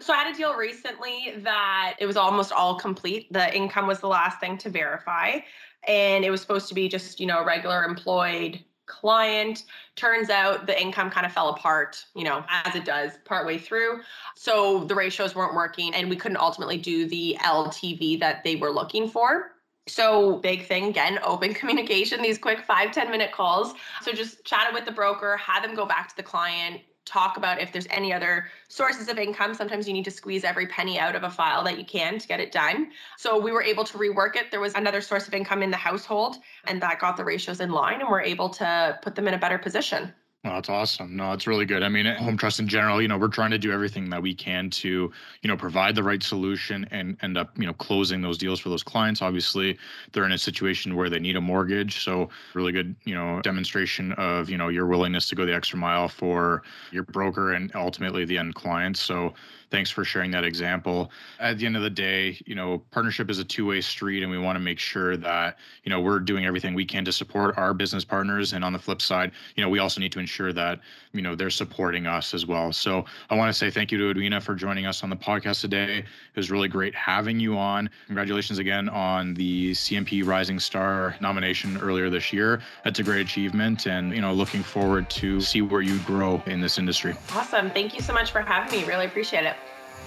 So 0.00 0.12
I 0.12 0.16
had 0.18 0.34
a 0.34 0.36
deal 0.36 0.54
recently 0.54 1.34
that 1.38 1.94
it 1.98 2.06
was 2.06 2.16
almost 2.16 2.52
all 2.52 2.78
complete. 2.78 3.32
The 3.32 3.54
income 3.54 3.86
was 3.86 4.00
the 4.00 4.08
last 4.08 4.40
thing 4.40 4.58
to 4.58 4.70
verify. 4.70 5.38
And 5.86 6.24
it 6.24 6.30
was 6.30 6.40
supposed 6.40 6.68
to 6.68 6.74
be 6.74 6.88
just, 6.88 7.20
you 7.20 7.26
know, 7.26 7.38
a 7.38 7.44
regular 7.44 7.84
employed 7.84 8.62
client. 8.86 9.64
Turns 9.96 10.30
out 10.30 10.66
the 10.66 10.80
income 10.80 11.10
kind 11.10 11.26
of 11.26 11.32
fell 11.32 11.48
apart, 11.48 12.04
you 12.14 12.24
know, 12.24 12.44
as 12.48 12.74
it 12.74 12.84
does 12.84 13.12
partway 13.24 13.58
through. 13.58 14.00
So 14.34 14.84
the 14.84 14.94
ratios 14.94 15.34
weren't 15.34 15.54
working 15.54 15.94
and 15.94 16.08
we 16.08 16.16
couldn't 16.16 16.38
ultimately 16.38 16.78
do 16.78 17.08
the 17.08 17.36
LTV 17.40 18.20
that 18.20 18.44
they 18.44 18.56
were 18.56 18.70
looking 18.70 19.08
for. 19.08 19.52
So 19.88 20.38
big 20.38 20.66
thing 20.66 20.86
again, 20.86 21.18
open 21.22 21.54
communication, 21.60 22.22
these 22.22 22.38
quick 22.38 22.60
five 22.60 22.92
ten 22.92 23.10
minute 23.10 23.32
calls. 23.32 23.74
So 24.02 24.12
just 24.12 24.44
chatted 24.44 24.74
with 24.74 24.84
the 24.84 24.92
broker, 24.92 25.36
had 25.36 25.62
them 25.62 25.74
go 25.74 25.86
back 25.86 26.08
to 26.08 26.16
the 26.16 26.22
client, 26.22 26.80
talk 27.06 27.36
about 27.36 27.60
if 27.60 27.72
there's 27.72 27.86
any 27.88 28.12
other 28.12 28.48
sources 28.68 29.08
of 29.08 29.18
income. 29.18 29.54
Sometimes 29.54 29.88
you 29.88 29.94
need 29.94 30.04
to 30.04 30.10
squeeze 30.10 30.44
every 30.44 30.66
penny 30.66 30.98
out 30.98 31.14
of 31.14 31.22
a 31.22 31.30
file 31.30 31.64
that 31.64 31.78
you 31.78 31.84
can 31.84 32.18
to 32.18 32.28
get 32.28 32.40
it 32.40 32.52
done. 32.52 32.90
So 33.16 33.40
we 33.40 33.52
were 33.52 33.62
able 33.62 33.84
to 33.84 33.96
rework 33.96 34.36
it. 34.36 34.50
There 34.50 34.60
was 34.60 34.74
another 34.74 35.00
source 35.00 35.26
of 35.26 35.32
income 35.32 35.62
in 35.62 35.70
the 35.70 35.76
household, 35.76 36.36
and 36.66 36.82
that 36.82 36.98
got 36.98 37.16
the 37.16 37.24
ratios 37.24 37.60
in 37.60 37.70
line, 37.70 38.00
and 38.00 38.10
we're 38.10 38.20
able 38.20 38.50
to 38.50 38.98
put 39.02 39.14
them 39.14 39.28
in 39.28 39.34
a 39.34 39.38
better 39.38 39.58
position. 39.58 40.12
Well, 40.46 40.54
that's 40.54 40.68
awesome. 40.68 41.16
No, 41.16 41.32
it's 41.32 41.48
really 41.48 41.64
good. 41.64 41.82
I 41.82 41.88
mean, 41.88 42.06
at 42.06 42.18
Home 42.18 42.36
Trust 42.36 42.60
in 42.60 42.68
general, 42.68 43.02
you 43.02 43.08
know, 43.08 43.18
we're 43.18 43.26
trying 43.26 43.50
to 43.50 43.58
do 43.58 43.72
everything 43.72 44.08
that 44.10 44.22
we 44.22 44.32
can 44.32 44.70
to, 44.70 45.10
you 45.42 45.48
know, 45.48 45.56
provide 45.56 45.96
the 45.96 46.04
right 46.04 46.22
solution 46.22 46.86
and 46.92 47.16
end 47.22 47.36
up, 47.36 47.50
you 47.58 47.66
know, 47.66 47.72
closing 47.72 48.22
those 48.22 48.38
deals 48.38 48.60
for 48.60 48.68
those 48.68 48.84
clients. 48.84 49.22
Obviously, 49.22 49.76
they're 50.12 50.24
in 50.24 50.30
a 50.30 50.38
situation 50.38 50.94
where 50.94 51.10
they 51.10 51.18
need 51.18 51.34
a 51.34 51.40
mortgage. 51.40 52.04
So, 52.04 52.28
really 52.54 52.70
good, 52.70 52.94
you 53.04 53.16
know, 53.16 53.40
demonstration 53.42 54.12
of, 54.12 54.48
you 54.48 54.56
know, 54.56 54.68
your 54.68 54.86
willingness 54.86 55.28
to 55.30 55.34
go 55.34 55.44
the 55.44 55.52
extra 55.52 55.80
mile 55.80 56.06
for 56.06 56.62
your 56.92 57.02
broker 57.02 57.54
and 57.54 57.74
ultimately 57.74 58.24
the 58.24 58.38
end 58.38 58.54
client. 58.54 58.96
So, 58.96 59.34
thanks 59.70 59.90
for 59.90 60.04
sharing 60.04 60.30
that 60.30 60.44
example. 60.44 61.10
At 61.40 61.58
the 61.58 61.66
end 61.66 61.76
of 61.76 61.82
the 61.82 61.90
day, 61.90 62.40
you 62.46 62.54
know, 62.54 62.78
partnership 62.90 63.30
is 63.30 63.38
a 63.38 63.44
two-way 63.44 63.80
street 63.80 64.22
and 64.22 64.30
we 64.30 64.38
want 64.38 64.56
to 64.56 64.60
make 64.60 64.78
sure 64.78 65.16
that, 65.16 65.58
you 65.84 65.90
know, 65.90 66.00
we're 66.00 66.20
doing 66.20 66.46
everything 66.46 66.74
we 66.74 66.84
can 66.84 67.04
to 67.04 67.12
support 67.12 67.56
our 67.58 67.74
business 67.74 68.04
partners 68.04 68.52
and 68.52 68.64
on 68.64 68.72
the 68.72 68.78
flip 68.78 69.02
side, 69.02 69.32
you 69.56 69.62
know, 69.62 69.68
we 69.68 69.78
also 69.78 70.00
need 70.00 70.12
to 70.12 70.20
ensure 70.20 70.35
that, 70.52 70.80
you 71.12 71.22
know, 71.22 71.34
they're 71.34 71.50
supporting 71.50 72.06
us 72.06 72.34
as 72.34 72.46
well. 72.46 72.72
So, 72.72 73.04
I 73.30 73.34
want 73.34 73.48
to 73.48 73.52
say 73.52 73.70
thank 73.70 73.90
you 73.92 73.98
to 73.98 74.10
Edwina 74.10 74.40
for 74.40 74.54
joining 74.54 74.86
us 74.86 75.02
on 75.02 75.10
the 75.10 75.16
podcast 75.16 75.60
today. 75.60 75.98
It 75.98 76.36
was 76.36 76.50
really 76.50 76.68
great 76.68 76.94
having 76.94 77.40
you 77.40 77.56
on. 77.56 77.90
Congratulations 78.06 78.58
again 78.58 78.88
on 78.88 79.34
the 79.34 79.72
CMP 79.72 80.26
Rising 80.26 80.58
Star 80.58 81.16
nomination 81.20 81.78
earlier 81.78 82.10
this 82.10 82.32
year. 82.32 82.60
That's 82.84 82.98
a 82.98 83.02
great 83.02 83.20
achievement 83.20 83.86
and, 83.86 84.12
you 84.12 84.20
know, 84.20 84.32
looking 84.32 84.62
forward 84.62 85.08
to 85.10 85.40
see 85.40 85.62
where 85.62 85.82
you 85.82 85.98
grow 86.00 86.42
in 86.46 86.60
this 86.60 86.78
industry. 86.78 87.14
Awesome. 87.32 87.70
Thank 87.70 87.94
you 87.94 88.00
so 88.00 88.12
much 88.12 88.30
for 88.30 88.40
having 88.40 88.80
me. 88.80 88.86
Really 88.86 89.06
appreciate 89.06 89.44
it. 89.44 89.56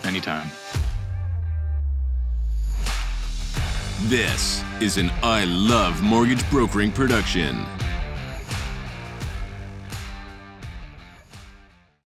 Anytime. 0.03 0.49
This 4.03 4.63
is 4.79 4.97
an 4.97 5.11
I 5.21 5.43
Love 5.43 6.01
Mortgage 6.01 6.49
Brokering 6.49 6.91
production. 6.91 7.65